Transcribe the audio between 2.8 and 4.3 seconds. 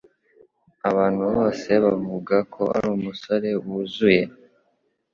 umusore wuzuye.